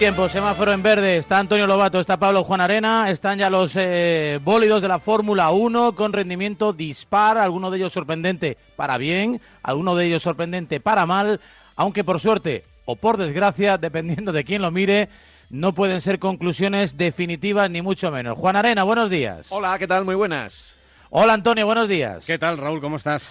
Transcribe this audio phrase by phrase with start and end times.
[0.00, 1.18] Tiempo, semáforo en verde.
[1.18, 3.10] Está Antonio Lobato, está Pablo Juan Arena.
[3.10, 7.36] Están ya los eh, bólidos de la Fórmula 1 con rendimiento dispar.
[7.36, 11.38] Alguno de ellos sorprendente para bien, alguno de ellos sorprendente para mal.
[11.76, 15.10] Aunque por suerte o por desgracia, dependiendo de quién lo mire,
[15.50, 18.38] no pueden ser conclusiones definitivas ni mucho menos.
[18.38, 19.48] Juan Arena, buenos días.
[19.52, 20.06] Hola, ¿qué tal?
[20.06, 20.76] Muy buenas.
[21.10, 22.24] Hola Antonio, buenos días.
[22.24, 22.80] ¿Qué tal, Raúl?
[22.80, 23.22] ¿Cómo estás?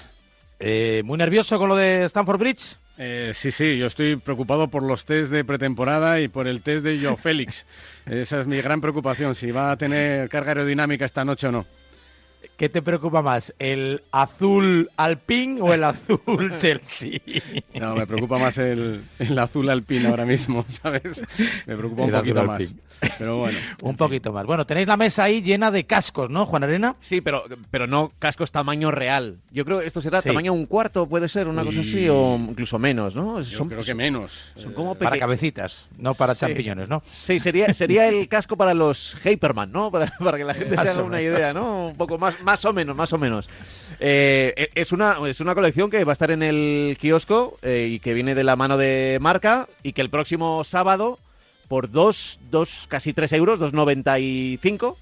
[0.60, 2.78] Eh, ¿Muy nervioso con lo de Stanford Bridge?
[3.02, 6.84] Eh, sí, sí, yo estoy preocupado por los test de pretemporada y por el test
[6.84, 7.66] de Joe Félix.
[8.06, 11.66] Esa es mi gran preocupación, si va a tener carga aerodinámica esta noche o no.
[12.60, 16.20] ¿Qué te preocupa más, el azul Alpine o el azul
[16.58, 17.22] Chelsea?
[17.80, 19.02] No, me preocupa más el,
[19.40, 21.24] azul Alpine ahora mismo, ¿sabes?
[21.66, 22.64] Me preocupa un poquito más.
[23.18, 23.58] Pero bueno.
[23.82, 24.46] un poquito más.
[24.46, 26.98] Bueno, tenéis la mesa ahí llena de cascos, ¿no, Juan Arena?
[27.00, 29.38] Sí, pero, pero no cascos tamaño real.
[29.52, 32.78] Yo creo que esto será tamaño un cuarto, puede ser, una cosa así, o incluso
[32.78, 33.40] menos, ¿no?
[33.40, 34.34] Yo creo que menos.
[34.58, 37.02] Son como para cabecitas, no para champiñones, ¿no?
[37.10, 39.90] Sí, sería, sería el casco para los Hyperman, ¿no?
[39.92, 41.88] Para, para que la gente se haga una idea, ¿no?
[41.88, 43.50] Un poco más, más o menos, más o menos.
[44.00, 47.90] Eh, e, es, una, es una colección que va a estar en el kiosco eh,
[47.92, 51.20] y que viene de la mano de marca y que el próximo sábado,
[51.68, 54.96] por dos, dos casi tres euros, 2,95,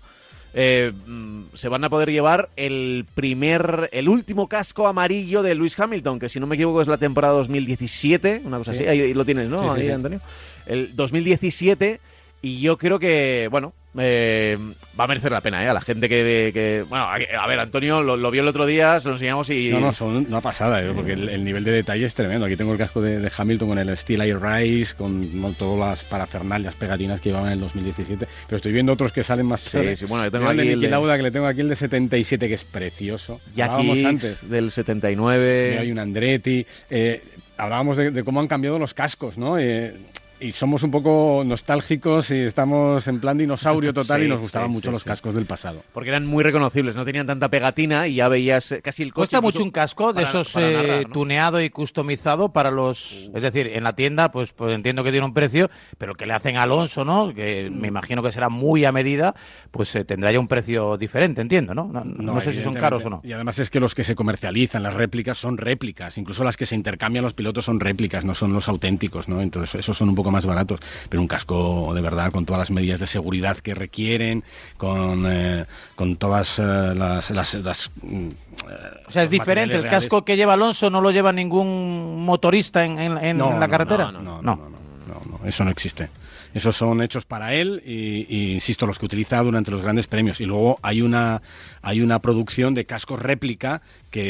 [0.53, 5.79] eh, mm, se van a poder llevar el primer, el último casco amarillo de Lewis
[5.79, 9.25] Hamilton, que si no me equivoco es la temporada 2017, una cosa así, ahí, lo
[9.25, 9.71] tienes, ¿no?
[9.71, 10.19] ahí, Antonio.
[10.65, 11.99] El 2017
[12.41, 14.57] y yo creo que, bueno, eh,
[14.99, 15.67] va a merecer la pena, ¿eh?
[15.67, 16.85] A la gente que...
[16.89, 19.69] bueno, a, ver, Antonio lo, vio el otro día, se lo enseñamos y...
[19.69, 20.91] No, no, son una pasada, ¿eh?
[20.93, 22.45] porque el, nivel de detalle es tremendo.
[22.45, 26.75] Aquí tengo el casco de, Hamilton con el Steel Air Rise, con, todas las parafernalias
[26.75, 28.27] pegatinas que llevaban en el 2017.
[28.45, 29.61] Pero estoy viendo otros que salen más...
[29.61, 31.75] Sí, sí, bueno, yo tengo aquí el de Lauda, que le tengo aquí el de
[31.75, 33.39] 77, que es precioso.
[33.55, 34.49] Y aquí antes.
[34.49, 35.77] del 79.
[35.79, 36.65] hay un Andretti.
[36.89, 37.21] Eh,
[37.57, 39.57] hablábamos de, de, cómo han cambiado los cascos, ¿no?
[39.57, 39.95] Eh,
[40.39, 44.91] y somos un poco nostálgicos y estamos en plan dinosaurio total y nos gustaban mucho
[44.91, 45.83] los cascos del pasado.
[45.93, 49.21] Porque eran muy reconocibles, no tenían tanta pegatina y ya veías eh, casi el coche.
[49.21, 53.29] Cuesta mucho un casco de esos eh, tuneado y customizado para los...
[53.33, 56.33] Es decir, en la tienda pues, pues entiendo que tiene un precio, pero que le
[56.33, 57.33] hacen a Alonso, ¿no?
[57.33, 59.35] Que me imagino que será muy a medida,
[59.71, 61.87] pues eh, tendrá ya un precio diferente, entiendo, ¿no?
[61.87, 63.21] No, no sé si son caros o no.
[63.23, 66.17] Y además es que los que se comercializan, las réplicas, son réplicas.
[66.17, 69.41] Incluso las que se intercambian los pilotos son réplicas, no son los auténticos, ¿no?
[69.41, 70.79] Entonces esos son un poco más baratos,
[71.09, 74.43] pero un casco de verdad con todas las medidas de seguridad que requieren,
[74.77, 75.65] con, eh,
[75.95, 77.29] con todas eh, las...
[77.31, 78.27] las, mm,
[79.07, 82.99] o sea, es diferente, el casco que lleva Alonso no lo lleva ningún motorista en,
[82.99, 84.11] en, la carretera.
[84.11, 84.55] no, no, no,
[85.07, 86.09] no, eso no existe.
[86.53, 90.41] Esos son hechos para él y, insisto, los que utiliza durante los grandes premios.
[90.41, 91.41] Y luego hay una,
[91.81, 93.81] hay una producción de cascos réplica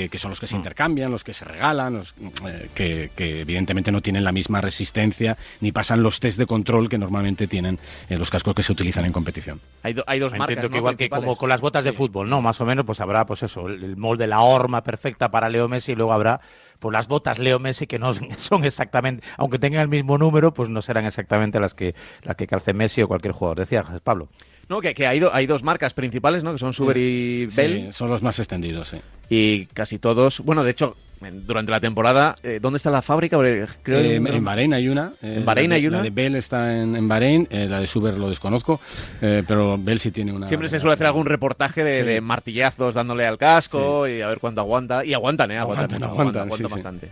[0.09, 0.57] que, son los que se mm.
[0.57, 2.13] intercambian, los que se regalan, los,
[2.45, 6.97] eh, que, evidentemente no tienen la misma resistencia ni pasan los test de control que
[6.97, 9.61] normalmente tienen eh, los cascos que se utilizan en competición.
[9.83, 12.41] Hay, hay dos marcas, Entiendo que igual que como con las botas de fútbol, ¿no?
[12.41, 15.93] Más o menos, pues habrá, pues eso, el molde, la horma perfecta para Leo Messi
[15.93, 16.41] y luego habrá
[16.79, 20.69] pues las botas Leo Messi que no son exactamente, aunque tengan el mismo número, pues
[20.69, 23.59] no serán exactamente las que las que calce Messi o cualquier jugador.
[23.59, 24.29] Decía Pablo.
[24.69, 26.51] No, que, que hay, hay, dos marcas principales, ¿no?
[26.51, 27.93] Que son Suber y Bell.
[27.93, 28.97] son los más extendidos, sí.
[29.29, 32.35] Y casi todos, bueno, de hecho, durante la temporada.
[32.43, 33.37] Eh, ¿Dónde está la fábrica?
[33.37, 35.13] Creo eh, en Bahrein hay una.
[35.21, 35.97] Eh, en Bahrein hay una.
[35.97, 38.79] La de Bell está en, en Bahrein, la de Suber lo desconozco,
[39.19, 40.47] pero Bell sí tiene una.
[40.47, 44.61] Siempre se suele hacer algún reportaje de, martillazos dándole al casco y a ver cuánto
[44.61, 45.05] aguanta.
[45.05, 45.57] Y aguantan, ¿eh?
[45.57, 47.09] Aguantan, aguantan, aguantan, bastante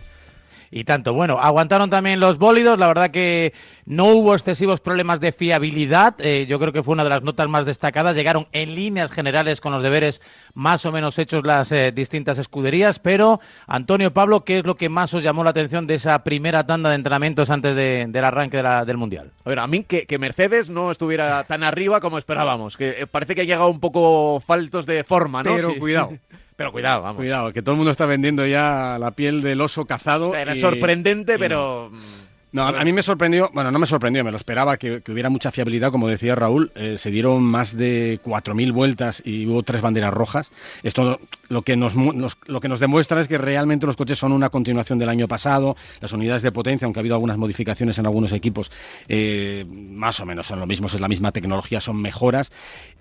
[0.76, 1.14] y tanto.
[1.14, 3.54] Bueno, aguantaron también los bólidos, la verdad que
[3.86, 7.48] no hubo excesivos problemas de fiabilidad, eh, yo creo que fue una de las notas
[7.48, 10.20] más destacadas, llegaron en líneas generales con los deberes
[10.52, 14.90] más o menos hechos las eh, distintas escuderías, pero Antonio Pablo, ¿qué es lo que
[14.90, 18.96] más os llamó la atención de esa primera tanda de entrenamientos antes del arranque del
[18.98, 19.32] Mundial?
[19.46, 23.34] A ver, a mí que, Mercedes no estuviera tan arriba como esperábamos, que eh, parece
[23.34, 25.56] que ha llegado un poco faltos de forma, ¿no?
[25.56, 26.12] Pero cuidado.
[26.56, 27.16] Pero cuidado, vamos.
[27.16, 30.34] Cuidado, que todo el mundo está vendiendo ya la piel del oso cazado.
[30.34, 31.90] Era sorprendente, pero...
[31.92, 32.25] No,
[32.62, 35.90] a, mí me sorprendió, bueno, no me sorprendió, me lo esperaba que, hubiera mucha fiabilidad,
[35.90, 36.70] como decía Raúl.
[36.74, 40.50] Eh, se dieron más de 4.000 vueltas y hubo tres banderas rojas.
[40.82, 41.18] Esto
[41.48, 44.98] lo que, nos, lo que nos demuestra es que realmente los coches son una continuación
[44.98, 45.76] del año pasado.
[46.00, 48.70] Las unidades de potencia, aunque ha habido algunas modificaciones en algunos equipos,
[49.08, 52.52] eh, más o menos son lo mismo, es la misma tecnología, son mejoras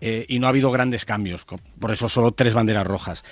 [0.01, 1.45] eh, y no ha habido grandes cambios.
[1.79, 3.23] Por eso solo tres banderas rojas.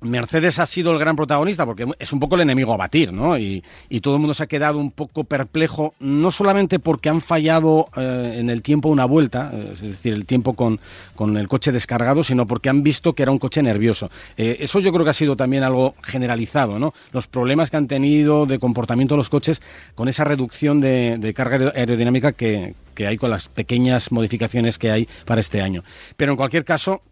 [0.00, 3.38] Mercedes ha sido el gran protagonista porque es un poco el enemigo a batir, ¿no?
[3.38, 3.62] Y,
[4.02, 8.36] todo el mundo se ha quedado un poco perplejo, no solamente porque han fallado eh,
[8.38, 10.78] en el tiempo una vuelta, eh, es decir, el tiempo con,
[11.16, 14.08] con, el coche descargado, sino porque han visto que era un coche nervioso.
[14.36, 16.94] Eh, eso yo creo que ha sido también algo generalizado, ¿no?
[17.10, 19.60] Los problemas que han tenido de comportamiento los coches
[19.96, 24.90] con esa reducción de, de carga aerodinámica que, que hay con las pequeñas modificaciones que
[24.90, 25.84] hay para este año.
[26.16, 27.02] Pero en cualquier caso,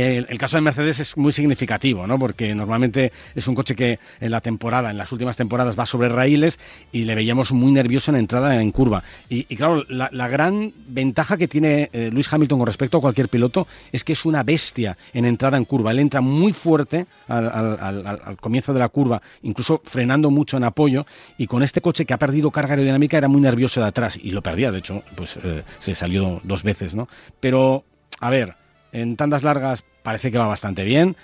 [0.00, 2.18] el, caso de Mercedes es muy significativo, ¿no?
[2.18, 6.08] Porque normalmente es un coche que en la temporada, en las últimas temporadas, va sobre
[6.08, 6.58] raíles
[6.92, 9.02] y le veíamos muy nervioso en entrada en curva.
[9.28, 13.66] Y, claro, la, gran ventaja que tiene eh, Luis Hamilton con respecto a cualquier piloto
[13.92, 15.92] es que es una bestia en entrada en curva.
[15.92, 21.06] Él entra muy fuerte al, comienzo de la curva, incluso frenando mucho en apoyo.
[21.38, 24.30] Y con este coche que ha perdido carga aerodinámica era muy nervioso de atrás y
[24.30, 27.08] lo perdía, de hecho, pues eh, se salió dos veces, ¿no?
[27.40, 27.84] Pero,
[28.20, 31.16] a ver en tandas largas parece que va bastante bien.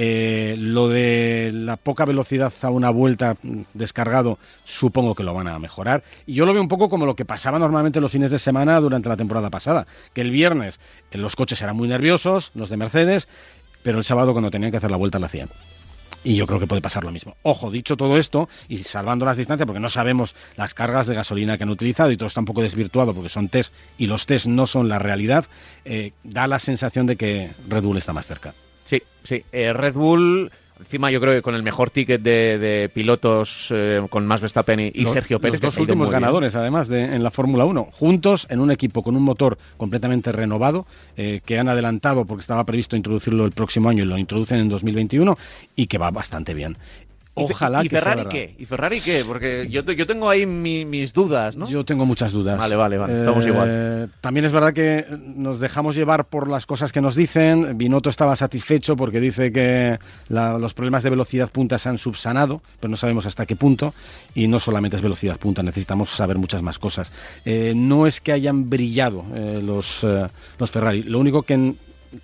[0.00, 3.36] Eh, lo de la poca velocidad a una vuelta
[3.74, 6.04] descargado, supongo que lo van a mejorar.
[6.24, 8.78] Y yo lo veo un poco como lo que pasaba normalmente los fines de semana
[8.80, 10.78] durante la temporada pasada, que el viernes
[11.10, 13.26] los coches eran muy nerviosos, los de Mercedes,
[13.82, 15.48] pero el sábado cuando tenían que hacer la vuelta la hacían.
[16.28, 17.38] Y yo creo que puede pasar lo mismo.
[17.42, 21.56] Ojo, dicho todo esto, y salvando las distancias, porque no sabemos las cargas de gasolina
[21.56, 24.44] que han utilizado y todo está un poco desvirtuado porque son test y los test
[24.44, 25.46] no son la realidad,
[25.86, 28.52] eh, da la sensación de que Red Bull está más cerca.
[28.84, 29.42] Sí, sí.
[29.52, 34.26] Eh, Red Bull Encima yo creo que con el mejor ticket de, pilotos eh, con
[34.26, 35.60] más Verstappen y, Sergio Pérez.
[35.62, 39.16] Los dos últimos ganadores, además, de, en la Fórmula 1, juntos en un equipo con
[39.16, 40.86] un motor completamente renovado,
[41.16, 44.68] eh, que han adelantado porque estaba previsto introducirlo el próximo año y lo introducen en
[44.68, 45.36] 2021
[45.74, 46.76] y que va bastante bien.
[47.44, 48.54] Ojalá ¿Y, Ferrari qué?
[48.58, 49.24] ¿Y Ferrari qué?
[49.24, 51.68] Porque yo, yo tengo ahí mis dudas, ¿no?
[51.68, 52.58] Yo tengo muchas dudas.
[52.58, 53.16] Vale, vale, vale.
[53.16, 54.10] Estamos eh, igual.
[54.20, 55.06] También es verdad que
[55.36, 57.78] nos dejamos llevar por las cosas que nos dicen.
[57.78, 59.98] Binotto estaba satisfecho porque dice que
[60.28, 63.94] los problemas de velocidad punta se han subsanado, pero no sabemos hasta qué punto.
[64.34, 67.10] Y no solamente es velocidad punta, necesitamos saber muchas más cosas.
[67.44, 70.04] Eh, no es que hayan brillado eh, los,
[70.58, 71.02] los Ferrari.
[71.02, 71.74] Lo único que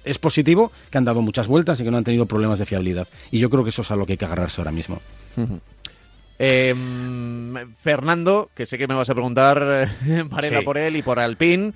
[0.05, 3.09] es positivo que han dado muchas vueltas y que no han tenido problemas de fiabilidad.
[3.31, 5.01] Y yo creo que eso es a lo que hay que agarrarse ahora mismo.
[6.39, 9.89] Em, Fernando, que sé que me vas a preguntar,
[10.31, 11.73] Varela por él y por Alpine.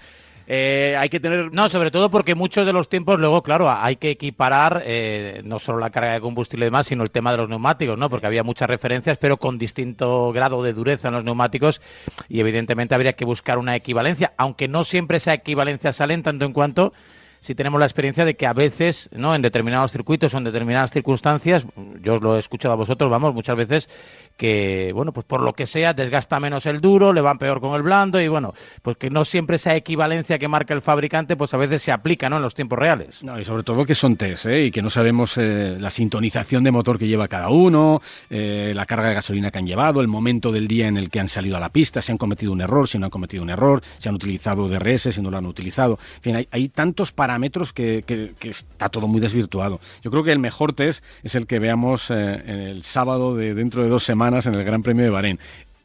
[0.51, 1.53] Eh, hay que tener.
[1.53, 5.59] No, sobre todo porque muchos de los tiempos, luego, claro, hay que equiparar eh, no
[5.59, 8.09] solo la carga de combustible y demás, sino el tema de los neumáticos, ¿no?
[8.09, 11.83] Porque había muchas referencias, pero con distinto grado de dureza en los neumáticos
[12.31, 16.47] y, evidentemente, habría que buscar una equivalencia, aunque no siempre esa equivalencia sale en tanto
[16.47, 16.95] en cuanto
[17.41, 19.35] si tenemos la experiencia de que a veces, ¿no?
[19.35, 21.67] En determinados circuitos o en determinadas circunstancias,
[22.03, 23.89] yo os lo he escuchado a vosotros, vamos, muchas veces
[24.37, 27.75] que, bueno, pues por lo que sea, desgasta menos el duro, le van peor con
[27.75, 31.53] el blando y, bueno, pues que no siempre esa equivalencia que marca el fabricante, pues
[31.55, 32.37] a veces se aplica, ¿no?
[32.37, 33.23] En los tiempos reales.
[33.25, 34.67] No, y sobre todo que son test, ¿eh?
[34.67, 38.01] Y que no sabemos eh, la sintonización de motor que lleva cada uno,
[38.31, 41.19] eh, la carga de gasolina que han llevado, el momento del día en el que
[41.19, 43.51] han salido a la pista, si han cometido un error, si no han cometido un
[43.51, 45.99] error, si han utilizado DRS, si no lo han utilizado.
[46.17, 47.28] En fin, hay, hay tantos parámetros
[47.73, 49.81] que, está todo muy desvirtuado.
[50.03, 53.83] Yo creo que el mejor test es el que veamos eh, el sábado de dentro
[53.83, 55.39] de dos semanas en el Gran Premio de Bahrein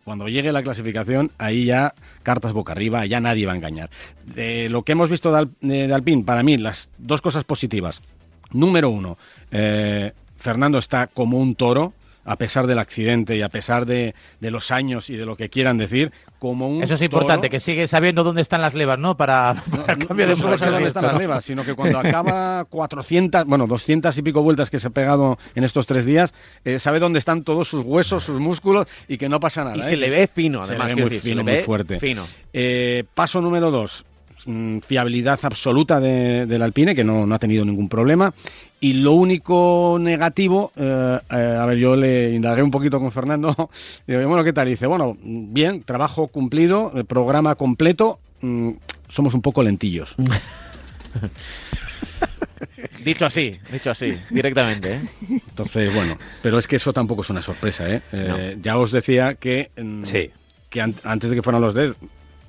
[0.04, 1.94] cuando llegue la clasificación, ahí ya
[2.24, 3.90] cartas boca arriba, ya nadie va a engañar.
[4.26, 5.32] De lo que hemos visto
[5.62, 8.02] de, Alpine, para mí, las dos cosas positivas.
[8.52, 9.18] Número uno,
[9.52, 11.94] eh, Fernando está como un toro,
[12.26, 15.78] a pesar del accidente y a pesar de, los años y de lo que quieran
[15.78, 19.16] decir, como un Eso es importante, que sigue sabiendo dónde están las levas, ¿no?
[19.16, 23.46] Para, para no, cambio de no dónde están las levas, sino que cuando acaba 400,
[23.46, 26.34] bueno, 200 y pico vueltas que se ha pegado en estos tres días,
[26.66, 29.78] eh, sabe dónde están todos sus huesos, sus músculos y que no pasa nada.
[29.78, 29.98] Y se ¿eh?
[29.98, 30.90] le ve fino, además.
[30.90, 32.00] Se le ve muy fino, muy fuerte.
[32.00, 32.26] Fino.
[32.52, 34.06] Eh, paso número dos,
[34.86, 38.34] fiabilidad absoluta de, del Alpine, que no, no, ha tenido ningún problema.
[38.80, 43.70] Y lo único negativo, eh, eh, a ver, yo le indagué un poquito con Fernando.
[44.08, 44.68] Digo, bueno, ¿qué tal?
[44.68, 48.72] dice, bueno, bien, trabajo cumplido, programa completo, mm,
[49.10, 50.16] somos un poco lentillos.
[53.06, 54.96] dicho así, dicho así, directamente.
[54.96, 55.02] ¿eh?
[55.30, 57.86] Entonces, bueno, pero es que eso tampoco es una sorpresa.
[57.88, 58.58] ¿eh?
[58.62, 60.30] Ya os decía que, mm, sí.
[60.70, 61.94] que antes de que fueran los de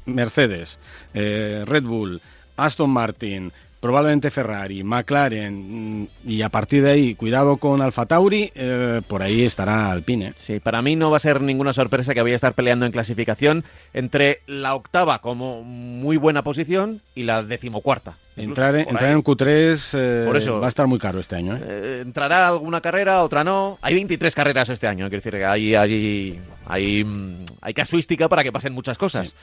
[0.07, 0.79] Mercedes,
[1.13, 2.21] Red Bull,
[2.57, 3.53] Aston Martin,
[3.85, 9.23] probablemente Ferrari, McLaren mm, y a partir de ahí, cuidado con Alfa Tauri, eh, por
[9.23, 10.33] ahí estará Alpine.
[10.39, 12.93] Sí, para mí no va a ser ninguna sorpresa que vaya a estar peleando en
[12.93, 18.17] clasificación entre la octava como muy buena posición y la decimocuarta.
[18.39, 21.59] Entrar, en, entrar en Q3 eh, por eso, va a estar muy caro este año.
[21.61, 22.01] ¿eh?
[22.01, 23.77] entrará alguna carrera, otra no.
[23.83, 28.43] Hay 23 carreras este año, quiero decir que hay, hay, hay, mm, hay casuística para
[28.43, 29.35] que pasen muchas cosas.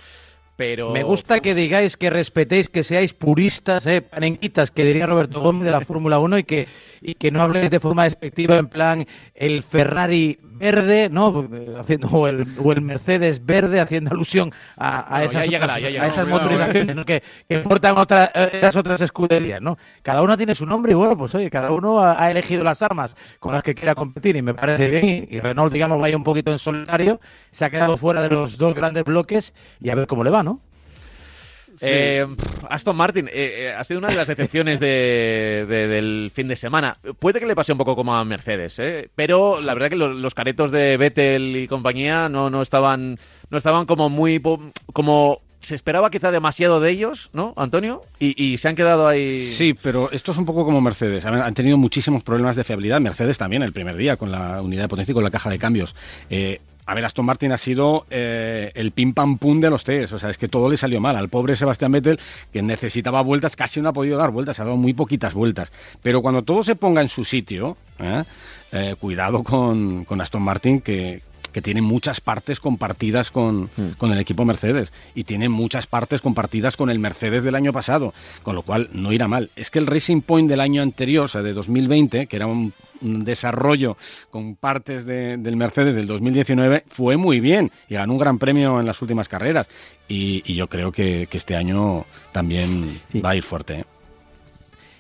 [0.62, 0.91] Pero...
[0.91, 5.65] Me gusta que digáis que respetéis, que seáis puristas, eh, panenquitas, que diría Roberto Gómez
[5.65, 6.68] de la Fórmula 1 y que,
[7.01, 11.48] y que no habléis de forma despectiva en plan el Ferrari verde, ¿no?
[11.80, 16.08] Haciendo, o, el, o el Mercedes verde, haciendo alusión a, a esas, llegará, otras, a
[16.08, 17.03] esas motorizaciones ¿no?
[17.03, 19.77] que, que portan otra, esas otras escuderías, ¿no?
[20.03, 22.82] Cada uno tiene su nombre y bueno, pues oye, cada uno ha, ha elegido las
[22.82, 26.15] armas con las que quiera competir y me parece bien y, y Renault, digamos, vaya
[26.15, 27.20] un poquito en solitario,
[27.51, 30.44] se ha quedado fuera de los dos grandes bloques y a ver cómo le va,
[30.44, 30.62] ¿no?
[31.82, 32.28] Eh,
[32.70, 36.56] Aston Martin eh, eh, ha sido una de las decepciones de, de, del fin de
[36.56, 36.98] semana.
[37.20, 39.10] Puede que le pase un poco como a Mercedes, ¿eh?
[39.16, 43.20] pero la verdad que lo, los caretos de Vettel y compañía no, no estaban
[43.50, 44.42] no estaban como muy
[44.94, 48.02] como se esperaba quizá demasiado de ellos, ¿no, Antonio?
[48.20, 49.54] Y, y, se han quedado ahí.
[49.54, 51.24] Sí, pero esto es un poco como Mercedes.
[51.26, 53.00] Han tenido muchísimos problemas de fiabilidad.
[53.00, 55.60] Mercedes también el primer día con la unidad de potencia y con la caja de
[55.60, 55.96] cambios.
[56.30, 60.14] Eh, a ver, Aston Martin ha sido eh, el pim pam pum de los test.
[60.14, 61.16] O sea, es que todo le salió mal.
[61.16, 62.20] Al pobre Sebastián Vettel,
[62.52, 65.72] que necesitaba vueltas, casi no ha podido dar vueltas, ha dado muy poquitas vueltas.
[66.02, 68.24] Pero cuando todo se ponga en su sitio, ¿eh?
[68.74, 71.22] Eh, cuidado con, con Aston Martin, que,
[71.52, 73.92] que tiene muchas partes compartidas con, mm.
[73.98, 78.14] con, el equipo Mercedes y tiene muchas partes compartidas con el Mercedes del año pasado,
[78.44, 79.50] con lo cual no irá mal.
[79.56, 82.74] Es que el Racing Point del año anterior, o sea, de 2020, que era un,
[82.90, 83.98] un desarrollo
[84.29, 88.79] con partes de, del Mercedes del 2019, fue muy bien y ganó un gran premio
[88.79, 89.67] en las últimas carreras.
[90.08, 93.22] Y, y yo creo que, que, este año también sí.
[93.22, 93.79] va a ir fuerte.
[93.79, 93.86] ¿eh?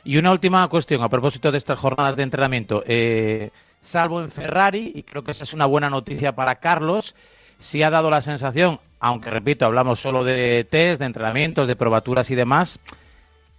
[0.03, 2.83] Y una última cuestión a propósito de estas jornadas de entrenamiento.
[2.87, 7.15] Eh, salvo en Ferrari, y creo que esa es una buena noticia para Carlos,
[7.57, 12.29] sí ha dado la sensación, aunque repito, hablamos solo de test, de entrenamientos, de probaturas
[12.31, 12.79] y demás,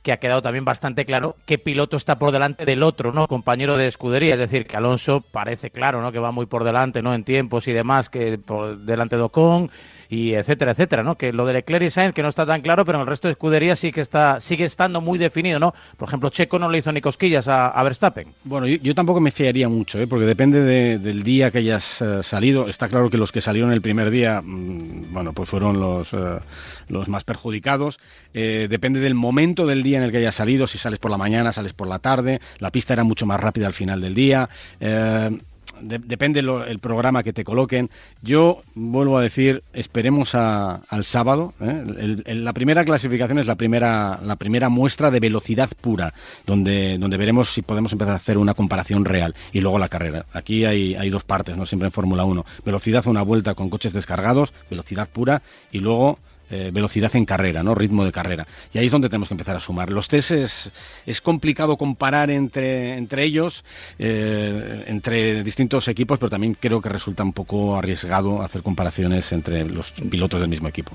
[0.03, 3.29] que ha quedado también bastante claro qué piloto está por delante del otro, ¿no?
[3.29, 6.11] Compañero de escudería, es decir, que Alonso parece claro, ¿no?
[6.11, 7.15] Que va muy por delante, ¿no?
[7.15, 9.71] En tiempos y demás, que por delante de Ocon
[10.13, 11.17] y etcétera, etcétera, ¿no?
[11.17, 13.29] Que lo de Leclerc y Sainz que no está tan claro, pero en el resto
[13.29, 15.73] de escuderías sí que está, sigue estando muy definido, ¿no?
[15.97, 18.29] Por ejemplo, Checo no le hizo ni cosquillas a, Verstappen.
[18.45, 20.07] Bueno, yo, tampoco me fiaría mucho, ¿eh?
[20.07, 22.69] porque depende de, del día que hayas uh, salido.
[22.69, 26.41] Está claro que los que salieron el primer día, mmm, bueno, pues fueron los, uh,
[26.89, 27.99] los más perjudicados.
[28.35, 31.17] Eh, depende del momento del día en el que hayas salido, si sales por la
[31.17, 32.39] mañana, sales por la tarde.
[32.59, 34.51] La pista era mucho más rápida al final del día.
[34.79, 35.39] Eh,
[35.83, 37.91] de, depende lo, el programa que te coloquen.
[38.23, 41.55] Yo vuelvo a decir, esperemos a, al sábado.
[41.61, 42.23] ¿eh?
[42.27, 46.13] La primera clasificación es la primera, la primera muestra de velocidad pura,
[46.47, 49.35] donde, donde veremos si podemos empezar a hacer una comparación real.
[49.53, 50.27] Y luego la carrera.
[50.33, 52.45] Aquí hay, hay dos partes, no siempre en Fórmula 1.
[52.65, 56.19] Velocidad a una vuelta con coches descargados, velocidad pura, y luego
[56.55, 57.75] eh, velocidad en carrera, ¿no?
[57.75, 58.47] ritmo de carrera.
[58.75, 59.91] Y ahí es donde tenemos que empezar a sumar.
[59.91, 63.65] Los test es, complicado comparar entre, entre ellos,
[63.99, 69.65] eh, entre distintos equipos, pero también creo que resulta un poco arriesgado hacer comparaciones entre
[69.65, 70.93] los pilotos del mismo equipo.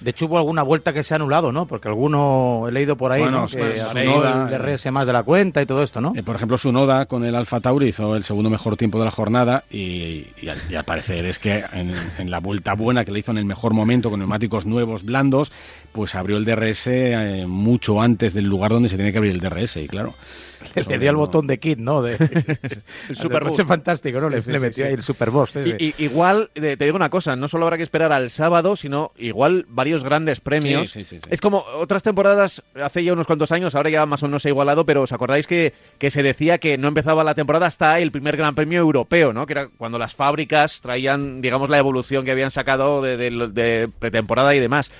[0.00, 1.66] De hecho, hubo alguna vuelta que se ha anulado, ¿no?
[1.66, 3.46] Porque alguno he leído por ahí bueno, ¿no?
[3.48, 6.12] que pues, Sunoda, el DRS más de la cuenta y todo esto, ¿no?
[6.14, 9.10] Eh, por ejemplo, Sunoda con el Alfa Tauri hizo el segundo mejor tiempo de la
[9.10, 13.10] jornada y, y, al, y al, parecer es que en, en, la vuelta buena que
[13.10, 15.50] le hizo en el mejor momento con neumáticos nuevos, blandos,
[15.92, 19.40] pues abrió el DRS eh, mucho antes del lugar donde se tiene que abrir el
[19.40, 20.14] DRS y claro.
[20.74, 22.02] Le, le dio el botón de kit, ¿no?
[22.02, 22.16] De,
[23.08, 24.28] el super coche fantástico, ¿no?
[24.28, 25.56] Le, sí, le metió sí, ahí el super boss.
[25.56, 29.12] Y, y, igual, te digo una cosa, no solo habrá que esperar al sábado, sino
[29.16, 30.96] igual varios grandes premios.
[30.96, 34.48] Es como otras temporadas, hace ya unos cuantos años, ahora ya más o menos se
[34.48, 37.98] ha igualado, pero ¿os acordáis que, que se decía que no empezaba la temporada hasta
[38.00, 39.46] el primer gran premio europeo, ¿no?
[39.46, 43.88] Que era cuando las fábricas traían, digamos, la evolución que habían sacado de, de, de
[43.98, 44.90] pretemporada y demás.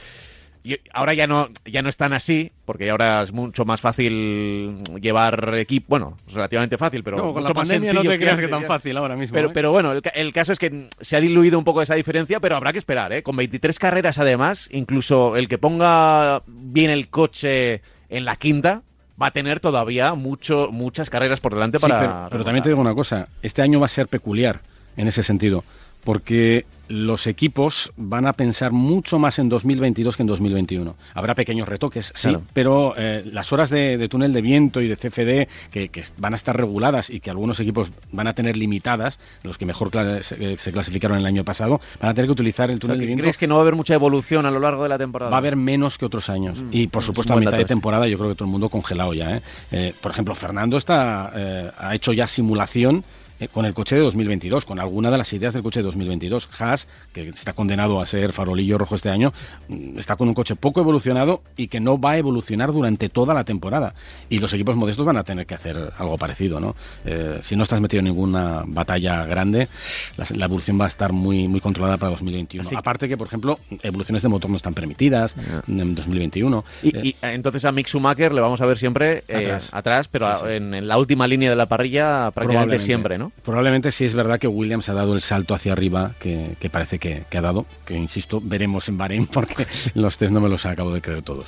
[0.65, 5.55] Y ahora ya no, ya no están así, porque ahora es mucho más fácil llevar
[5.57, 8.49] equipo, bueno, relativamente fácil, pero no, con mucho la pandemia más no te creas que
[8.49, 9.35] tan fácil ahora mismo.
[9.35, 9.53] Pero, ¿eh?
[9.55, 12.57] pero bueno, el, el, caso es que se ha diluido un poco esa diferencia, pero
[12.57, 13.23] habrá que esperar, ¿eh?
[13.23, 18.83] Con 23 carreras además, incluso el que ponga bien el coche en la quinta,
[19.21, 22.29] va a tener todavía mucho, muchas carreras por delante para...
[22.31, 24.61] Pero también te digo una cosa, este año va a ser peculiar
[24.97, 25.65] en ese sentido,
[26.05, 30.97] porque los equipos van a pensar mucho más en 2022 que en 2021.
[31.15, 32.43] Habrá pequeños retoques, sí, claro.
[32.53, 36.33] pero eh, las horas de, de, túnel de viento y de CFD que, que, van
[36.33, 40.25] a estar reguladas y que algunos equipos van a tener limitadas, los que mejor cl
[40.25, 43.01] se, se, clasificaron el año pasado, van a tener que utilizar el túnel o sea,
[43.01, 43.23] de viento.
[43.23, 45.31] ¿Crees que no va a haber mucha evolución a lo largo de la temporada?
[45.31, 46.61] Va a haber menos que otros años.
[46.61, 49.13] Mm, y por supuesto, a mitad de temporada yo creo que todo el mundo congelado
[49.13, 49.37] ya.
[49.37, 49.43] ¿eh?
[49.73, 53.05] Eh, por ejemplo, Fernando está, eh, ha hecho ya simulación
[53.41, 56.49] eh, con el coche de 2022, con alguna de las ideas del coche de 2022.
[56.59, 59.33] Haas, que está condenado a ser farolillo rojo este año,
[59.69, 63.35] mm, está con un coche poco evolucionado y que no va a evolucionar durante toda
[63.35, 63.95] la temporada.
[64.29, 66.75] Y los equipos modestos van a tener que hacer algo parecido, ¿no?
[67.05, 69.69] Eh, si no estás metido en ninguna batalla grande,
[70.17, 72.69] la, evolución va a estar muy, muy controlada para 2021.
[72.77, 75.35] Aparte que, por ejemplo, evoluciones de motor no están permitidas
[75.69, 76.65] en 2021.
[76.83, 79.25] Y, y, entonces a Mick Schumacher le vamos a ver siempre
[79.73, 83.43] atrás, pero En, la última línea de la parrilla prácticamente siempre, ¿no?
[83.45, 87.25] Probablemente sí es verdad que Williams ha dado el salto hacia arriba que, parece que,
[87.37, 91.01] ha dado, que insisto, veremos en Bahrein porque los test no me los acabo de
[91.01, 91.47] creer todos.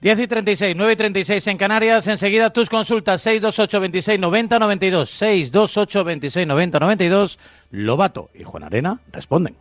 [0.00, 2.06] 10 y 36, 9 y 36 en Canarias.
[2.08, 5.10] Enseguida tus consultas 628 26 90 92.
[5.10, 7.38] 628 26 90 92.
[7.70, 9.56] Lobato y Juan Arena responden.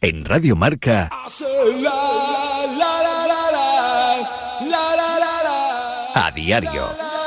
[0.00, 1.10] En Radio Marca.
[6.14, 7.17] A diario.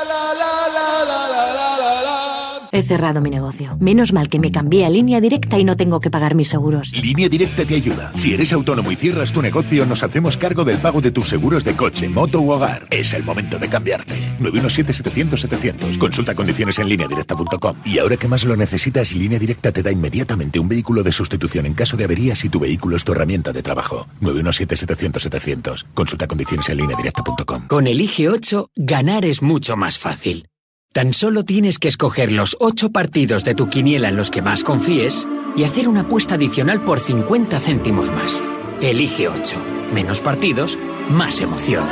[2.72, 3.76] He cerrado mi negocio.
[3.80, 6.92] Menos mal que me cambié a línea directa y no tengo que pagar mis seguros.
[6.92, 8.10] Línea directa te ayuda.
[8.14, 11.64] Si eres autónomo y cierras tu negocio, nos hacemos cargo del pago de tus seguros
[11.64, 12.88] de coche, moto u hogar.
[12.90, 14.16] Es el momento de cambiarte.
[14.40, 15.98] 917-700-700.
[15.98, 17.76] Consulta condiciones en directa.com.
[17.84, 21.66] Y ahora que más lo necesitas, Línea Directa te da inmediatamente un vehículo de sustitución
[21.66, 24.08] en caso de avería si tu vehículo es tu herramienta de trabajo.
[24.22, 25.84] 917-700-700.
[25.92, 27.66] Consulta condiciones en directa.com.
[27.68, 30.46] Con el IG8, ganar es mucho más fácil.
[30.92, 34.62] Tan solo tienes que escoger los 8 partidos de tu quiniela en los que más
[34.62, 38.42] confíes y hacer una apuesta adicional por 50 céntimos más.
[38.82, 39.56] Elige 8.
[39.94, 41.88] Menos partidos, más emoción.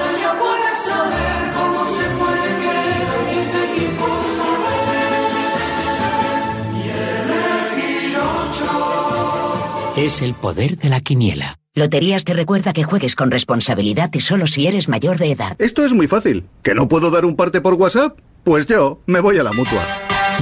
[9.96, 11.59] Es el poder de la quiniela.
[11.76, 15.54] Loterías te recuerda que juegues con responsabilidad y solo si eres mayor de edad.
[15.60, 16.48] Esto es muy fácil.
[16.64, 18.18] ¿Que no puedo dar un parte por WhatsApp?
[18.42, 19.86] Pues yo me voy a la mutua.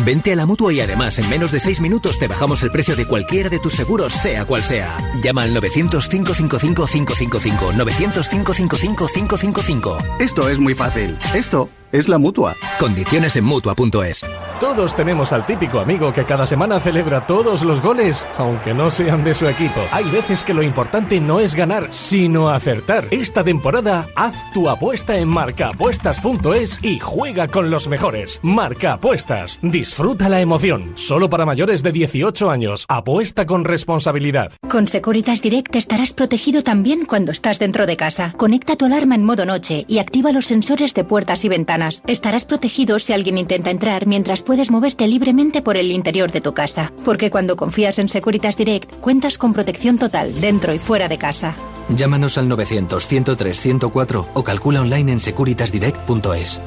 [0.07, 2.97] Vente a la mutua y además en menos de 6 minutos te bajamos el precio
[2.97, 4.97] de cualquiera de tus seguros, sea cual sea.
[5.23, 7.75] Llama al 900-555-555.
[7.75, 10.21] 900-555-555.
[10.21, 11.15] Esto es muy fácil.
[11.35, 12.55] Esto es la mutua.
[12.79, 14.27] Condiciones en mutua.es.
[14.61, 19.23] Todos tenemos al típico amigo que cada semana celebra todos los goles, aunque no sean
[19.23, 19.81] de su equipo.
[19.93, 23.07] Hay veces que lo importante no es ganar, sino acertar.
[23.13, 28.41] Esta temporada, haz tu apuesta en marcaapuestas.es y juega con los mejores.
[28.43, 29.61] Marca Apuestas.
[29.63, 30.93] Disfruta la emoción.
[30.95, 32.85] Solo para mayores de 18 años.
[32.89, 34.53] Apuesta con responsabilidad.
[34.69, 38.35] Con Securitas Direct estarás protegido también cuando estás dentro de casa.
[38.37, 42.45] Conecta tu alarma en modo noche y activa los sensores de puertas y ventanas Estarás
[42.45, 46.93] protegido si alguien intenta entrar mientras puedes moverte libremente por el interior de tu casa.
[47.05, 51.55] Porque cuando confías en Securitas Direct, cuentas con protección total dentro y fuera de casa.
[51.89, 56.61] Llámanos al 900-103-104 o calcula online en securitasdirect.es.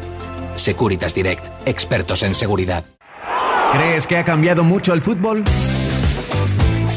[0.56, 2.86] Securitas Direct, expertos en seguridad.
[3.72, 5.44] ¿Crees que ha cambiado mucho el fútbol?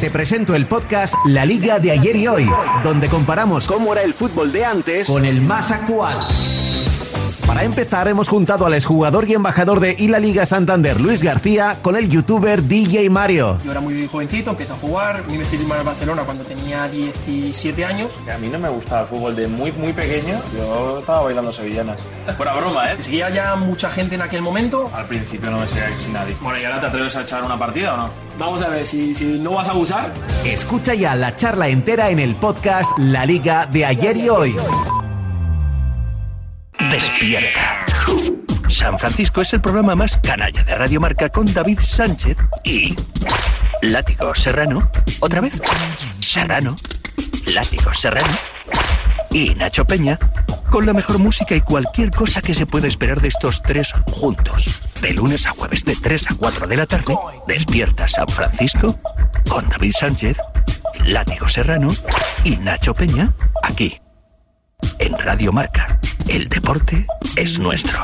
[0.00, 2.50] Te presento el podcast La Liga de ayer y hoy,
[2.82, 6.18] donde comparamos cómo era el fútbol de antes con el más actual.
[7.46, 11.76] Para empezar, hemos juntado al exjugador y embajador de Y la Liga Santander, Luis García,
[11.82, 13.58] con el youtuber DJ Mario.
[13.62, 18.16] Yo era muy jovencito, empecé a jugar, me metí en Barcelona cuando tenía 17 años.
[18.34, 21.98] A mí no me gustaba el fútbol de muy, muy pequeño, yo estaba bailando sevillanas.
[22.36, 22.96] Fuera broma, ¿eh?
[22.98, 24.90] ¿Seguía ya mucha gente en aquel momento?
[24.94, 26.34] Al principio no me seguía casi nadie.
[26.40, 28.10] Bueno, ¿y ahora te atreves a echar una partida o no?
[28.38, 30.10] Vamos a ver, si, si no vas a abusar.
[30.46, 34.56] Escucha ya la charla entera en el podcast La Liga de ayer y hoy.
[36.94, 37.84] Despierta.
[38.68, 42.94] San Francisco es el programa más canalla de Radio Marca con David Sánchez y
[43.82, 44.88] Látigo Serrano.
[45.18, 45.54] ¿Otra vez?
[46.20, 46.76] Serrano.
[47.52, 48.32] Látigo Serrano.
[49.32, 50.20] Y Nacho Peña
[50.70, 54.80] con la mejor música y cualquier cosa que se pueda esperar de estos tres juntos.
[55.02, 59.00] De lunes a jueves de 3 a 4 de la tarde, despierta San Francisco
[59.48, 60.36] con David Sánchez,
[61.04, 61.88] Látigo Serrano
[62.44, 63.32] y Nacho Peña
[63.64, 64.00] aquí
[65.00, 65.98] en Radio Marca.
[66.28, 67.06] El deporte
[67.36, 68.00] es nuestro.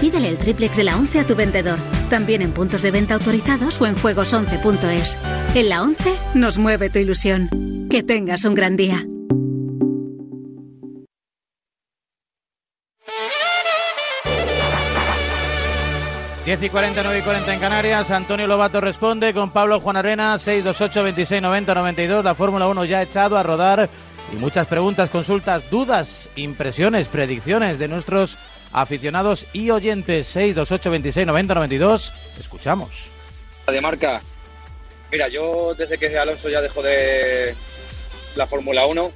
[0.00, 3.78] Pídele el triplex de la 11 a tu vendedor, también en puntos de venta autorizados
[3.82, 5.18] o en juegos11.es.
[5.54, 7.50] En la 11 nos mueve tu ilusión.
[7.90, 9.04] Que tengas un gran día.
[16.44, 18.10] Diez y 40, 9 y 40 en Canarias.
[18.10, 22.22] Antonio Lobato responde con Pablo Juan Arena, 628 26 90 92.
[22.22, 23.88] La Fórmula 1 ya ha echado a rodar.
[24.30, 28.36] Y muchas preguntas, consultas, dudas, impresiones, predicciones de nuestros
[28.72, 30.26] aficionados y oyentes.
[30.26, 32.12] 628 26 90 92.
[32.38, 33.08] Escuchamos.
[33.66, 34.20] de marca.
[35.10, 37.54] Mira, yo desde que Alonso ya dejó de
[38.36, 39.10] la Fórmula 1,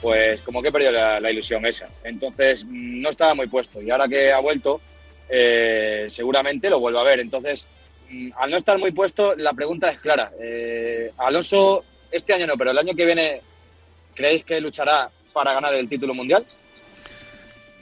[0.00, 1.90] pues como que he perdido la, la ilusión esa.
[2.02, 4.80] Entonces mm, no estaba muy puesto y ahora que ha vuelto,
[5.34, 7.20] eh, seguramente lo vuelvo a ver.
[7.20, 7.66] Entonces,
[8.10, 10.30] mm, al no estar muy puesto, la pregunta es clara.
[10.38, 13.40] Eh, Alonso, este año no, pero el año que viene,
[14.14, 16.44] ¿creéis que luchará para ganar el título mundial?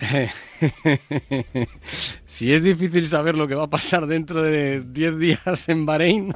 [2.27, 6.35] si es difícil saber lo que va a pasar dentro de 10 días en Bahrein,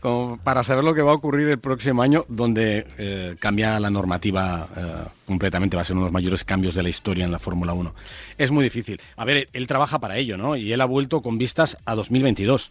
[0.00, 3.90] como para saber lo que va a ocurrir el próximo año, donde eh, cambia la
[3.90, 7.32] normativa eh, completamente, va a ser uno de los mayores cambios de la historia en
[7.32, 7.94] la Fórmula 1.
[8.38, 9.00] Es muy difícil.
[9.16, 10.56] A ver, él trabaja para ello, ¿no?
[10.56, 12.70] Y él ha vuelto con vistas a 2022.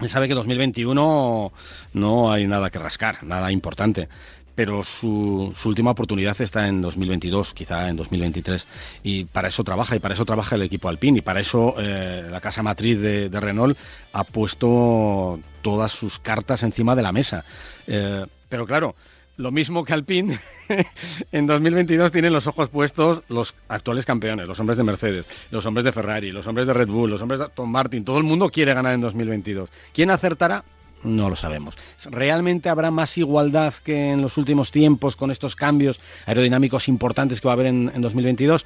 [0.00, 1.52] Él sabe que 2021
[1.94, 4.08] no hay nada que rascar, nada importante
[4.54, 8.66] pero su, su, última oportunidad está en 2022, quizá en 2023.
[9.02, 12.26] Y para eso trabaja, y para eso trabaja el equipo Alpine, y para eso eh,
[12.30, 13.78] la casa matriz de, Renault
[14.12, 17.44] ha puesto todas sus cartas encima de la mesa.
[17.86, 18.94] Eh, pero claro,
[19.38, 20.38] lo mismo que Alpine,
[21.32, 25.84] en 2022 tienen los ojos puestos los actuales campeones, los hombres de Mercedes, los hombres
[25.84, 28.50] de Ferrari, los hombres de Red Bull, los hombres de Tom Martin, todo el mundo
[28.50, 29.70] quiere ganar en 2022.
[29.94, 30.64] ¿Quién acertará?
[31.04, 31.76] No lo sabemos.
[32.10, 37.48] ¿Realmente habrá más igualdad que en los últimos tiempos con estos cambios aerodinámicos importantes que
[37.48, 38.64] va a haber en, en 2022?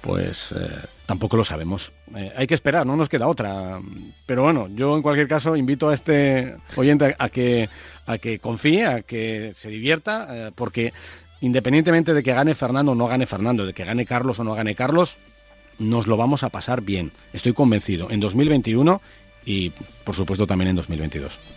[0.00, 0.68] Pues eh,
[1.06, 1.92] tampoco lo sabemos.
[2.16, 3.80] Eh, hay que esperar, no nos queda otra.
[4.26, 7.68] Pero bueno, yo en cualquier caso invito a este oyente a, que,
[8.06, 10.92] a que confíe, a que se divierta, eh, porque
[11.40, 14.54] independientemente de que gane Fernando o no gane Fernando, de que gane Carlos o no
[14.54, 15.16] gane Carlos,
[15.78, 17.12] nos lo vamos a pasar bien.
[17.32, 18.10] Estoy convencido.
[18.10, 19.00] En 2021
[19.44, 19.70] y
[20.02, 21.55] por supuesto también en 2022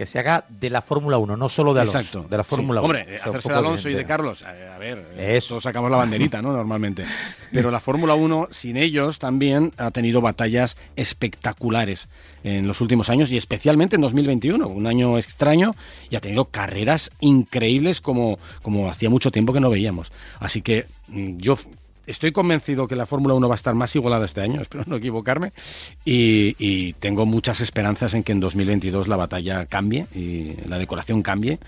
[0.00, 2.26] que se haga de la Fórmula 1, no solo de Alonso, Exacto.
[2.26, 2.86] de la Fórmula sí.
[2.86, 2.98] 1.
[2.98, 6.54] Hombre, hacerse de Alonso y de Carlos, a, a ver, eso sacamos la banderita, ¿no?
[6.54, 7.04] Normalmente.
[7.52, 12.08] Pero la Fórmula 1, sin ellos, también ha tenido batallas espectaculares
[12.44, 15.72] en los últimos años y especialmente en 2021, un año extraño,
[16.08, 20.10] y ha tenido carreras increíbles como, como hacía mucho tiempo que no veíamos.
[20.38, 21.58] Así que mm, yo
[22.10, 24.96] estoy convencido que la Fórmula 1 va a estar más igualada este año, espero no
[24.96, 25.52] equivocarme,
[26.04, 31.22] y, y, tengo muchas esperanzas en que en 2022 la batalla cambie y la decoración
[31.22, 31.58] cambie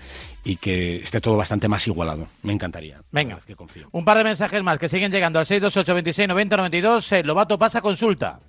[0.43, 2.27] y que esté todo bastante más igualado.
[2.43, 3.01] Me encantaría.
[3.11, 3.87] Venga, que confío.
[3.91, 7.11] un par de mensajes más que siguen llegando al 628 26 90 92.
[7.13, 8.39] Eh, Lobato pasa consulta.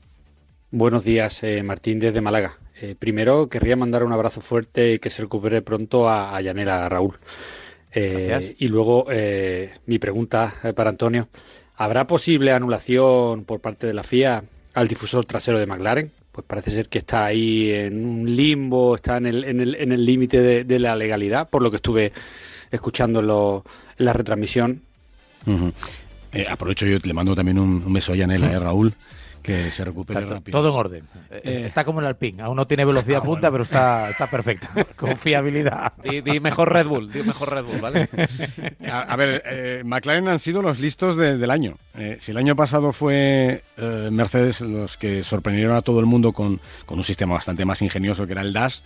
[0.71, 2.59] Buenos días, eh, Martín desde Málaga.
[2.81, 6.85] Eh, primero querría mandar un abrazo fuerte y que se recupere pronto a, a Yanela,
[6.85, 7.19] a Raúl.
[7.97, 8.57] Gracias.
[8.59, 9.07] y luego
[9.87, 11.29] mi pregunta para Antonio.
[11.77, 16.13] ¿Habrá posible anulación por parte de la FIA al difusor trasero de McLaren?
[16.31, 19.93] Pues parece ser que está ahí en un limbo, está en el en el en
[19.93, 22.13] el límite de, de, la legalidad, por lo que estuve
[22.71, 23.65] escuchando en, lo,
[23.99, 24.83] en la retransmisión.
[25.47, 25.73] Uh -huh.
[26.33, 28.95] eh, aprovecho yo, le mando también un, un beso a Yanela, eh, Raúl
[29.45, 30.59] que se recupere está, rápido.
[30.59, 31.05] Todo en orden.
[31.31, 32.43] Eh, está como el Alpine.
[32.43, 33.53] Aún no tiene velocidad ah, punta, bueno.
[33.53, 34.69] pero está, está perfecto.
[34.97, 35.93] Con fiabilidad.
[36.03, 38.09] Di, di, mejor Red Bull, di mejor Red Bull, ¿vale?
[38.89, 41.77] a, a, ver, eh, McLaren han sido los listos de, del año.
[41.95, 46.33] Eh, si el año pasado fue eh, Mercedes los que sorprendieron a todo el mundo
[46.33, 48.79] con, con, un sistema bastante más ingenioso que era el Dash,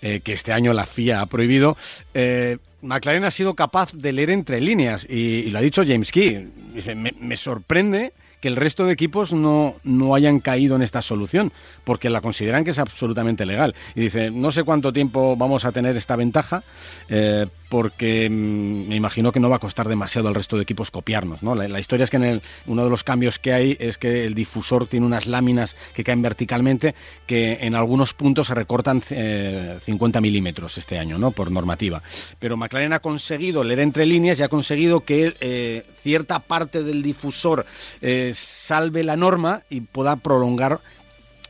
[0.00, 1.76] eh, que este año la FIA ha prohibido,
[2.82, 6.48] McLaren ha sido capaz de leer entre líneas y, y lo ha dicho James Key.
[6.74, 8.14] Dice, me, me sorprende
[8.46, 11.50] que el resto de equipos no, no hayan caído en esta solución,
[11.82, 13.74] porque la consideran que es absolutamente legal.
[13.96, 16.62] Y dice, no sé cuánto tiempo vamos a tener esta ventaja,
[17.08, 20.90] eh, porque mmm, me imagino que no va a costar demasiado al resto de equipos
[20.90, 21.42] copiarnos.
[21.42, 21.54] ¿no?
[21.54, 24.24] La, la, historia es que en el, uno de los cambios que hay es que
[24.24, 26.94] el difusor tiene unas láminas que caen verticalmente
[27.26, 31.30] que en algunos puntos se recortan eh, 50 milímetros este año, ¿no?
[31.30, 32.02] por normativa.
[32.38, 37.02] Pero McLaren ha conseguido leer entre líneas y ha conseguido que eh, cierta parte del
[37.02, 37.66] difusor
[38.00, 40.80] eh, salve la norma y pueda prolongar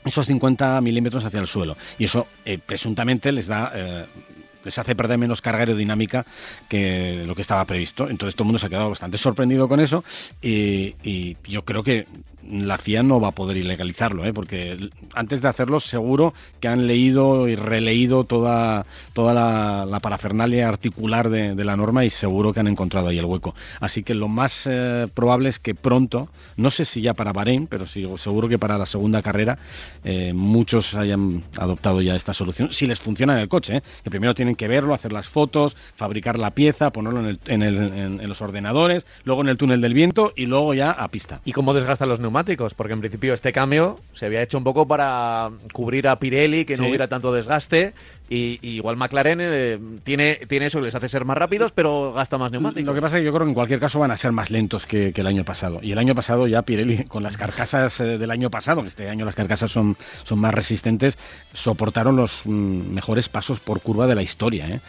[0.05, 1.77] esos 50 milímetros hacia el suelo.
[1.99, 4.07] Y eso eh, presuntamente les da
[4.67, 6.27] les hace perder menos carga aerodinámica
[6.69, 8.11] que lo que estaba previsto.
[8.11, 10.05] Entonces todo el mundo se ha quedado bastante sorprendido con eso
[10.43, 10.95] y,
[11.47, 12.07] yo creo que
[12.51, 14.33] la FIA no va a poder ilegalizarlo, ¿eh?
[14.33, 19.35] porque antes de hacerlo seguro que han leído y releído toda, toda
[19.87, 23.55] la, parafernalia articular de, la norma y seguro que han encontrado ahí el hueco.
[23.81, 27.67] Así que lo más eh, probable es que pronto, no sé si ya para Bahrein,
[27.67, 29.59] pero seguro que para la segunda carrera
[30.05, 33.83] eh, muchos hayan adoptado ya esta solución, si les funciona en el coche, ¿eh?
[34.05, 38.21] que primero tienen que verlo, hacer las fotos, fabricar la pieza, ponerlo en, el, en,
[38.21, 41.41] en los ordenadores, luego en el túnel del viento y luego ya a pista.
[41.45, 42.47] ¿Y cómo desgastan los neumáticos?
[42.75, 46.77] porque en principio este cambio se había hecho un poco para cubrir a Pirelli, que
[46.77, 47.95] no hubiera tanto desgaste,
[48.29, 52.51] y, igual McLaren eh, tiene, tiene eso, les hace ser más rápidos, pero gasta más
[52.51, 52.85] neumáticos.
[52.85, 54.51] Lo que pasa es que yo creo que en cualquier caso van a ser más
[54.51, 55.79] lentos que, el año pasado.
[55.83, 59.09] Y el año pasado ya Pirelli, con las carcasas eh, del año pasado, que este
[59.09, 61.19] año las carcasas son, son más resistentes,
[61.53, 64.81] soportaron los mm, mejores pasos por curva de la historia.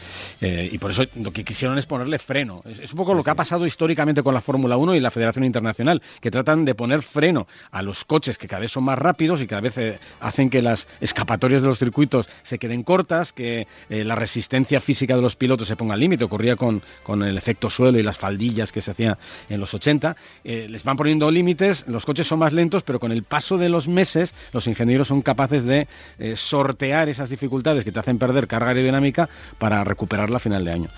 [0.42, 0.70] ¿eh?
[0.72, 2.64] y por eso lo que quisieron es ponerle freno.
[2.66, 5.46] Es, un poco lo que ha pasado históricamente con la Fórmula 1 y la Federación
[5.46, 9.42] Internacional, que tratan de poner freno a los coches que cada vez son más rápidos
[9.42, 14.04] y cada vez hacen que las escapatorias de los circuitos se queden cortas que eh,
[14.04, 16.24] la resistencia física de los pilotos se ponga al límite.
[16.24, 19.18] Ocurría con, con, el efecto suelo y las faldillas que se hacía
[19.50, 20.16] en los 80.
[20.44, 23.70] Eh, les van poniendo límites, los coches son más lentos, pero con el paso de
[23.70, 25.88] los meses los ingenieros son capaces de
[26.20, 30.72] eh, sortear esas dificultades que te hacen perder carga aerodinámica para recuperarla a final de
[30.72, 30.90] año.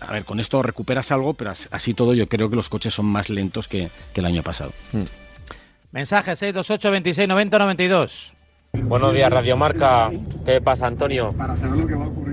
[0.00, 3.06] a ver, con esto recuperas algo, pero así todo yo creo que los coches son
[3.06, 4.72] más lentos que, el año pasado.
[5.90, 8.32] Mensaje 628 26 90 92.
[8.74, 10.10] Buenos días, Radiomarca.
[10.46, 11.34] ¿Qué pasa, Antonio?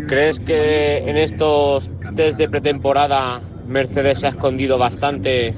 [0.08, 5.54] ¿Crees que en estos test de pretemporada Mercedes se ha escondido bastante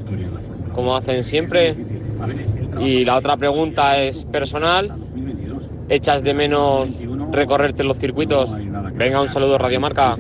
[0.74, 1.76] como hacen siempre?
[2.80, 4.92] Y la otra pregunta es personal.
[5.88, 6.90] ¿Echas de menos
[7.32, 8.56] recorrerte los circuitos?
[8.96, 10.18] Venga, un saludo, Radiomarca.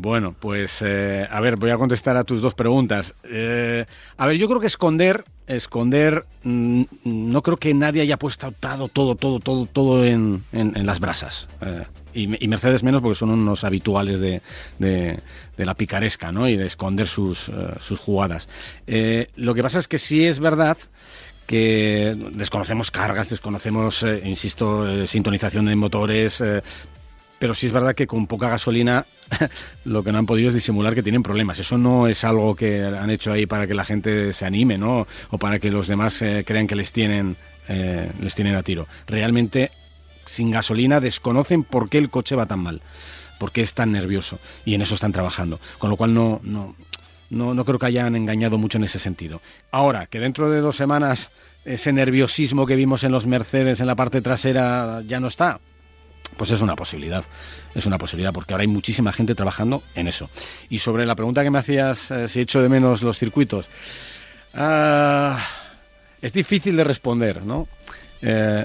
[0.00, 3.12] Bueno, pues eh, a ver, voy a contestar a tus dos preguntas.
[3.22, 3.84] Eh,
[4.16, 8.88] a ver, yo creo que esconder, esconder, mm, no creo que nadie haya puesto todo,
[8.88, 11.46] todo, todo, todo, todo en, las brasas.
[11.60, 11.84] Eh,
[12.14, 14.40] y, Mercedes menos porque son unos habituales de,
[14.78, 15.20] de,
[15.58, 16.48] la picaresca, ¿no?
[16.48, 17.50] Y de esconder sus,
[17.82, 18.48] sus jugadas.
[19.36, 20.78] lo que pasa es que sí es verdad
[21.46, 26.42] que desconocemos cargas, desconocemos, insisto, sintonización de motores,
[27.40, 29.06] pero sí es verdad que con poca gasolina
[29.86, 31.58] lo que no han podido es disimular que tienen problemas.
[31.58, 35.06] Eso no es algo que han hecho ahí para que la gente se anime, ¿no?
[35.30, 38.86] O para que los demás eh, crean que les tienen, eh, les tienen a tiro.
[39.06, 39.70] Realmente,
[40.26, 42.82] sin gasolina, desconocen por qué el coche va tan mal,
[43.38, 44.38] por qué es tan nervioso.
[44.66, 45.60] Y en eso están trabajando.
[45.78, 46.74] Con lo cual no, no,
[47.30, 49.40] no, no creo que hayan engañado mucho en ese sentido.
[49.70, 51.30] Ahora, que dentro de dos semanas
[51.64, 55.60] ese nerviosismo que vimos en los Mercedes en la parte trasera ya no está,
[56.40, 57.22] pues es una posibilidad.
[57.74, 60.30] Es una posibilidad porque ahora hay muchísima gente trabajando en eso.
[60.70, 63.68] Y sobre la pregunta que me hacías, eh, si echo de menos los circuitos,
[64.54, 65.46] ah,
[66.22, 67.68] es difícil de responder, ¿no?
[68.22, 68.64] Eh,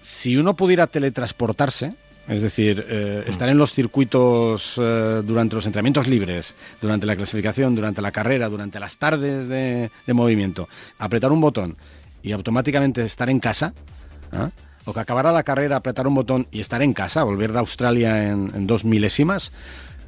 [0.00, 1.92] si uno pudiera teletransportarse,
[2.28, 8.00] es decir, eh, estar en los circuitos durante los entrenamientos libres, durante la clasificación, durante
[8.00, 10.68] la carrera, durante las tardes de, movimiento,
[11.00, 11.76] apretar un botón
[12.22, 13.74] y automáticamente estar en casa,
[14.30, 14.50] ¿ah?
[14.84, 18.30] O que acabara la carrera, apretar un botón y estar en casa, volver de Australia
[18.30, 19.52] en, dos milésimas,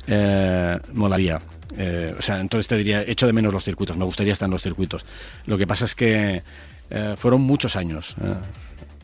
[0.06, 1.40] eh, molaría.
[1.76, 4.52] Eh, o sea, entonces te diría, echo de menos los circuitos, me gustaría estar en
[4.52, 5.04] los circuitos.
[5.46, 6.42] Lo que pasa es que
[6.90, 8.16] eh, fueron muchos años,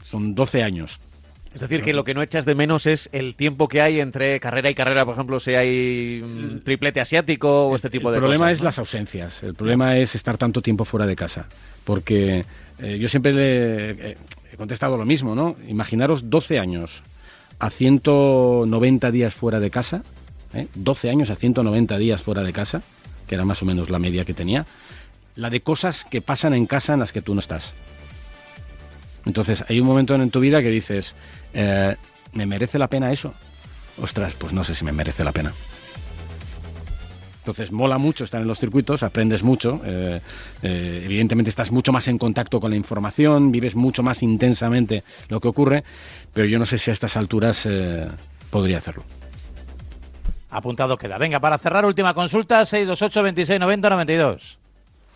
[0.04, 0.98] son 12 años.
[1.52, 4.38] Es decir, que lo que no echas de menos es el tiempo que hay entre
[4.38, 8.30] carrera y carrera, por ejemplo, si hay triplete asiático o este tipo de cosas.
[8.30, 11.46] El problema es las ausencias, el problema es estar tanto tiempo fuera de casa,
[11.82, 12.44] porque
[12.78, 14.16] yo siempre le,
[14.56, 15.56] contestado lo mismo, ¿no?
[15.68, 17.02] Imaginaros 12 años
[17.58, 20.02] a 190 días fuera de casa,
[20.54, 20.66] ¿eh?
[20.74, 22.82] 12 años a 190 días fuera de casa,
[23.28, 24.66] que era más o menos la media que tenía,
[25.36, 27.70] la de cosas que pasan en casa en las que tú no estás.
[29.26, 31.14] Entonces, hay un momento en tu vida que dices,
[31.52, 31.96] eh,
[32.32, 33.34] ¿me merece la pena eso?
[34.00, 35.52] Ostras, pues no sé si me merece la pena.
[37.50, 40.20] Entonces mola mucho estar en los circuitos, aprendes mucho, eh,
[40.62, 45.40] eh, evidentemente estás mucho más en contacto con la información, vives mucho más intensamente lo
[45.40, 45.82] que ocurre,
[46.32, 48.06] pero yo no sé si a estas alturas eh,
[48.50, 49.02] podría hacerlo.
[50.48, 51.18] Apuntado queda.
[51.18, 54.58] Venga, para cerrar, última consulta, 628 26 90 92.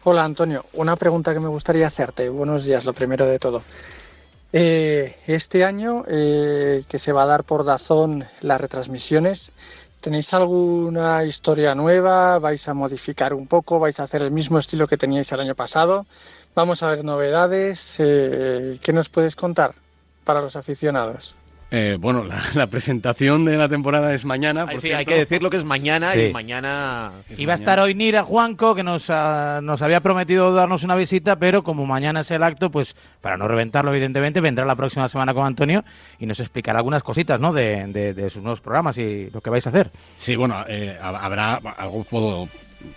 [0.02, 2.28] Hola Antonio, una pregunta que me gustaría hacerte.
[2.28, 3.62] Buenos días, lo primero de todo.
[4.50, 9.52] este año que se va a dar por Dazón las retransmisiones,
[10.04, 12.38] ¿Tenéis alguna historia nueva?
[12.38, 13.78] ¿Vais a modificar un poco?
[13.78, 16.04] ¿Vais a hacer el mismo estilo que teníais el año pasado?
[16.54, 17.96] Vamos a ver novedades.
[17.96, 19.74] Eh, ¿Qué nos puedes contar
[20.24, 21.36] para los aficionados?
[21.70, 24.66] Eh, bueno, la, la presentación de la temporada es mañana.
[24.66, 26.20] Por sí, hay que decir lo que es mañana Sí.
[26.20, 27.10] y mañana...
[27.36, 31.36] Iba a estar hoy Nira Juanco, que nos, ah, nos había prometido darnos una visita,
[31.36, 35.34] pero como mañana es el acto, pues para no reventarlo, evidentemente, vendrá la próxima semana
[35.34, 35.84] con Antonio
[36.20, 37.52] y nos explicará algunas cositas ¿no?
[37.52, 39.90] de, de- de sus nuevos programas y lo que vais a hacer.
[40.16, 42.48] Sí, bueno, eh, hab- habrá algo puedo,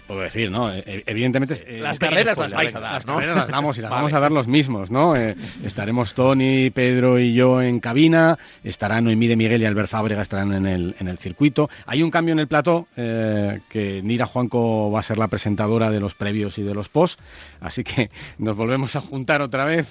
[0.07, 0.73] puedo decir, ¿no?
[0.73, 1.55] Eh, Evidentemente.
[1.67, 3.15] eh, Las carreras las vais a dar, las ¿no?
[3.15, 4.01] carreras las damos y las Vale.
[4.03, 5.15] vamos a dar los mismos, ¿no?
[5.15, 10.21] Eh, estaremos Tony, Pedro y yo en cabina, estarán Noemí de Miguel y Albert Fábrega
[10.21, 11.69] estarán en el, en el circuito.
[11.85, 15.91] Hay un cambio en el plató, eh, que Nira Juanco va a ser la presentadora
[15.91, 17.19] de los previos y de los post,
[17.61, 19.87] así que nos volvemos a juntar otra vez.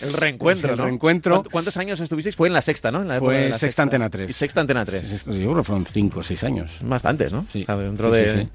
[0.00, 0.84] El reencuentro, El ¿no?
[0.84, 1.34] reencuentro.
[1.36, 2.36] ¿Cuánto- ¿Cuántos años estuvisteis?
[2.36, 3.02] Fue en la sexta, ¿no?
[3.02, 4.30] En la época Fue de la Sexta Antena 3.
[4.30, 5.24] Y Sexta Antena 3.
[5.26, 6.70] Yo creo que fueron 5 o 6 años.
[6.82, 7.46] Bastantes, ¿no?
[7.52, 7.62] Sí.
[7.62, 8.32] O sea, dentro Sí, de...
[8.32, 8.48] sí, sí.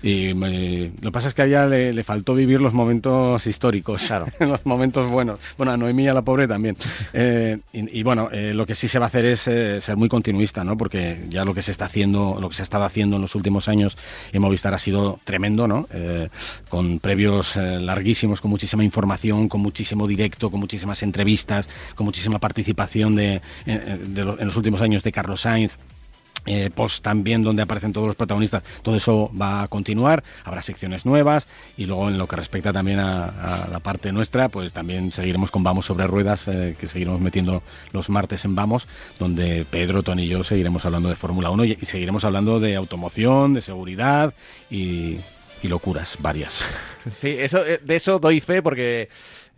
[0.00, 3.46] Y eh, lo que pasa es que a ella le, le faltó vivir los momentos
[3.46, 5.40] históricos, los momentos buenos.
[5.56, 6.76] Bueno, a Noemí y a la pobre también.
[7.12, 9.96] Eh, y, y bueno, eh, lo que sí se va a hacer es eh, ser
[9.96, 10.76] muy continuista, ¿no?
[10.76, 13.34] Porque ya lo que se está haciendo, lo que se ha estado haciendo en los
[13.34, 13.96] últimos años
[14.32, 15.86] en Movistar ha sido tremendo, ¿no?
[16.68, 23.16] Con previos larguísimos, con muchísima información, con muchísimo directo, con muchísimas entrevistas, con muchísima participación
[23.16, 25.72] de, en los últimos años de Carlos Sainz.
[26.50, 31.04] Eh, post también donde aparecen todos los protagonistas, todo eso va a continuar, habrá secciones
[31.04, 35.50] nuevas y luego en lo que respecta también a, la parte nuestra, pues también seguiremos
[35.50, 40.22] con Vamos sobre Ruedas, eh, que seguiremos metiendo los martes en Vamos, donde Pedro, Tony
[40.22, 44.32] y yo seguiremos hablando de Fórmula 1 y, y seguiremos hablando de automoción, de seguridad
[44.70, 45.18] y,
[45.62, 46.60] y locuras varias.
[47.10, 49.08] Sí, eso, eh, de eso doy fe porque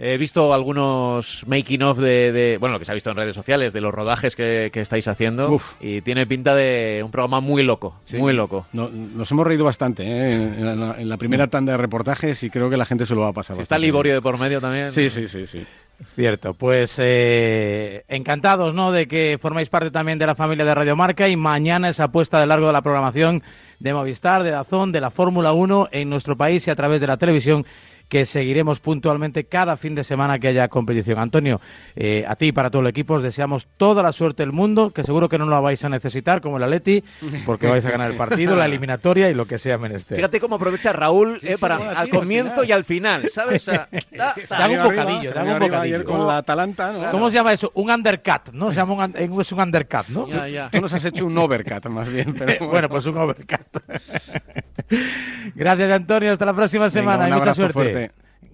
[0.03, 3.35] he visto algunos making of de, de- bueno, lo que se ha visto en redes
[3.35, 7.63] sociales, de los rodajes que, que estáis haciendo y tiene pinta de un programa muy
[7.63, 8.17] loco, Sí.
[8.17, 8.67] muy loco.
[8.73, 10.33] No- nos hemos reído bastante ¿eh?
[10.33, 13.21] en, la, en la primera tanda de reportajes y creo que la gente se lo
[13.21, 13.57] va a pasar.
[13.57, 14.17] Si está Liborio bien.
[14.17, 14.91] de por medio también.
[14.93, 15.67] Sí, sí, sí, sí.
[16.15, 18.91] Cierto, pues eh, encantados ¿no?
[18.93, 22.41] de que formáis parte también de la familia de Radio Marca y mañana esa apuesta
[22.41, 23.43] de largo de la programación
[23.81, 27.07] de Movistar, de Dazón, de la Fórmula 1 en nuestro país y a través de
[27.07, 27.67] la televisión
[28.11, 31.19] que seguiremos puntualmente cada fin de semana que haya competición.
[31.21, 31.61] Antonio,
[31.95, 34.91] eh, a ti y para todo el equipo os deseamos toda la suerte del mundo,
[34.91, 37.05] que seguro que no la vais a necesitar como el Atleti,
[37.47, 40.17] porque vais a ganar el partido, la eliminatoria y lo que sea menester.
[40.17, 43.67] Fíjate cómo aprovecha Raúl eh, para bueno, al tío, comienzo y al final, ¿sabes?
[43.69, 45.81] O sea, da- Te da- hago un bocadillo, te hago un bocadillo.
[45.97, 47.11] ayer con ¿Cómo- la Atalanta, ¿no?
[47.13, 47.71] ¿Cómo se llama eso?
[47.75, 48.71] Un undercut, ¿no?
[48.73, 50.27] Se llama un, un- es un undercut, ¿no?
[50.29, 50.69] Ya, ya.
[50.73, 52.35] Tú nos has hecho un overcut, más bien.
[52.35, 52.89] Pero bueno.
[52.89, 53.61] pues un overcut.
[55.55, 56.33] Gracias, Antonio.
[56.33, 57.73] Hasta la próxima semana y mucha suerte.
[57.73, 58.00] fuerte.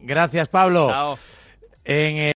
[0.07, 0.88] Gracias, Pablo.
[0.88, 1.19] Chao.
[1.85, 2.33] En, eh,